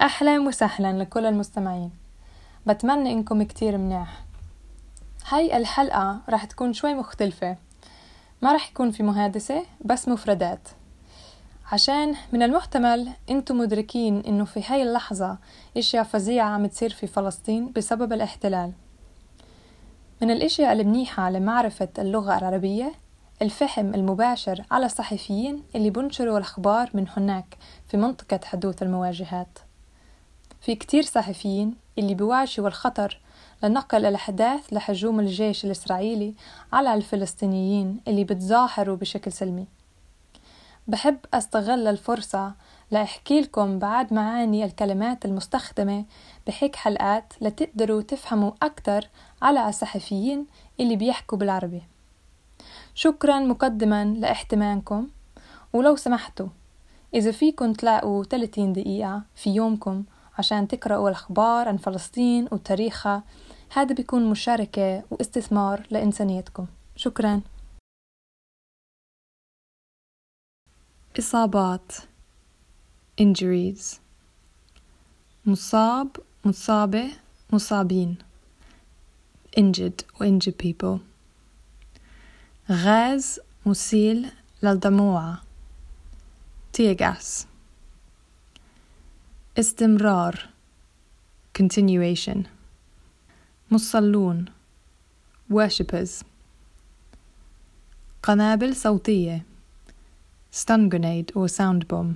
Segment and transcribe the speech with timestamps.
[0.00, 1.90] أهلا وسهلا لكل المستمعين.
[2.66, 4.24] بتمنى إنكم كتير منيح.
[5.28, 7.56] هاي الحلقة رح تكون شوي مختلفة.
[8.42, 10.68] ما رح يكون في مهادسة بس مفردات.
[11.72, 15.38] عشان من المحتمل إنتم مدركين إنه في هاي اللحظة
[15.76, 18.72] إشياء فظيعة عم تصير في فلسطين بسبب الاحتلال.
[20.22, 22.92] من الإشياء المنيحة لمعرفة اللغة العربية
[23.42, 27.56] الفهم المباشر على الصحفيين اللي بنشروا الأخبار من هناك
[27.88, 29.58] في منطقة حدوث المواجهات.
[30.60, 33.20] في كتير صحفيين اللي بيواجهوا الخطر
[33.62, 36.34] لنقل الأحداث لهجوم الجيش الإسرائيلي
[36.72, 39.66] على الفلسطينيين اللي بتظاهروا بشكل سلمي.
[40.88, 42.52] بحب أستغل الفرصة
[42.90, 46.04] لأحكي لكم بعد معاني الكلمات المستخدمة
[46.46, 49.08] بهيك حلقات لتقدروا تفهموا أكتر
[49.42, 50.46] على الصحفيين
[50.80, 51.82] اللي بيحكوا بالعربي.
[52.94, 55.08] شكرا مقدما لاحتمامكم
[55.72, 56.48] ولو سمحتوا
[57.14, 60.04] إذا فيكم تلاقوا 30 دقيقة في يومكم
[60.40, 63.22] عشان تقرأوا الأخبار عن فلسطين وتاريخها
[63.72, 66.66] هذا بيكون مشاركة واستثمار لإنسانيتكم.
[66.96, 67.40] شكرا.
[71.18, 71.92] إصابات.
[73.20, 73.98] Injuries.
[75.46, 76.08] مصاب
[76.44, 77.10] مصابة
[77.52, 78.18] مصابين.
[79.58, 81.00] Injured و injured people.
[82.70, 85.42] غاز مسيل للدموعة
[86.76, 87.49] tear gas.
[89.58, 90.48] استمرار
[91.58, 92.38] continuation
[93.70, 94.44] مصلون
[95.52, 96.24] worshippers
[98.22, 99.44] قنابل صوتية
[100.52, 102.14] stun grenade or sound bomb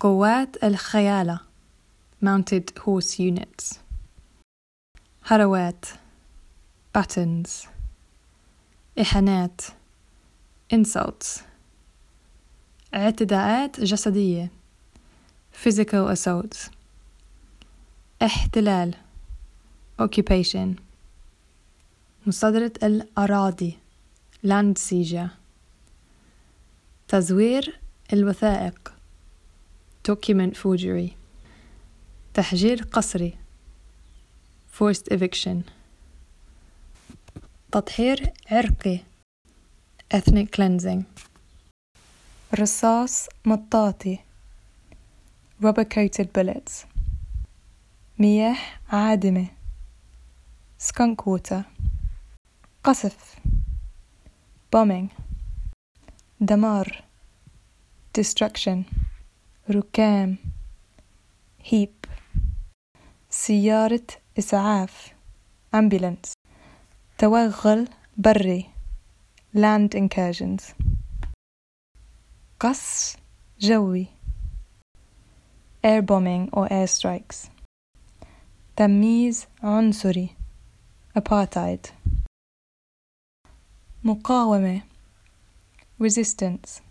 [0.00, 1.40] قوات الخيالة
[2.22, 3.78] mounted horse units
[5.24, 5.84] هروات
[6.98, 7.68] buttons
[9.00, 9.60] إحانات
[10.74, 11.40] insults
[12.94, 14.50] اعتداءات جسدية
[15.64, 16.70] physical assaults
[18.22, 18.94] احتلال
[20.02, 20.68] occupation
[22.26, 23.78] مصادرة الأراضي
[24.46, 25.28] land seizure
[27.08, 27.80] تزوير
[28.12, 28.92] الوثائق
[30.10, 31.10] document forgery
[32.34, 33.36] تحجير قسري
[34.78, 35.56] forced eviction
[37.72, 39.00] تطهير عرقي
[40.14, 41.02] ethnic cleansing
[42.54, 44.25] رصاص مطاطي
[45.62, 46.86] rubber coated bullets
[48.18, 48.56] مياه
[48.88, 49.46] عادمة
[50.78, 51.62] skunk water
[52.84, 53.36] قصف
[54.76, 55.08] bombing
[56.40, 57.04] دمار
[58.18, 58.78] destruction
[59.70, 60.36] ركام
[61.72, 62.08] heap
[63.30, 64.06] سيارة
[64.38, 65.14] إسعاف
[65.76, 66.32] ambulance
[67.18, 68.66] توغل بري
[69.54, 70.62] land incursions
[72.60, 73.16] قصف
[73.60, 74.15] جوي
[75.85, 77.49] air bombing or air strikes
[78.75, 80.29] تمييز عنصري
[81.19, 81.89] apartheid
[84.03, 84.81] مقاومة
[86.03, 86.81] resistance